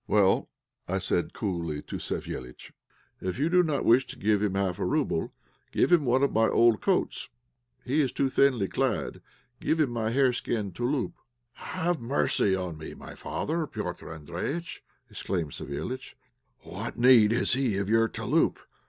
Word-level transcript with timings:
"Well," 0.07 0.49
I 0.87 0.97
said, 0.97 1.31
coolly, 1.31 1.83
to 1.83 1.97
Savéliitch, 1.97 2.71
"if 3.21 3.37
you 3.37 3.49
do 3.49 3.61
not 3.61 3.85
wish 3.85 4.07
to 4.07 4.17
give 4.17 4.41
him 4.41 4.55
half 4.55 4.79
a 4.79 4.83
rouble 4.83 5.31
give 5.71 5.91
him 5.91 6.05
one 6.05 6.23
of 6.23 6.31
my 6.33 6.47
old 6.47 6.81
coats; 6.81 7.29
he 7.85 8.01
is 8.01 8.11
too 8.11 8.27
thinly 8.27 8.67
clad. 8.67 9.21
Give 9.59 9.79
him 9.79 9.91
my 9.91 10.09
hareskin 10.11 10.71
touloup." 10.71 11.13
"Have 11.53 12.01
mercy 12.01 12.55
on 12.55 12.79
me, 12.79 12.95
my 12.95 13.13
father, 13.13 13.67
Petr' 13.67 14.25
Andréjïtch!" 14.25 14.79
exclaimed 15.11 15.51
Savéliitch. 15.51 16.15
"What 16.61 16.97
need 16.97 17.31
has 17.31 17.53
he 17.53 17.77
of 17.77 17.87
your 17.87 18.07
touloup? 18.09 18.57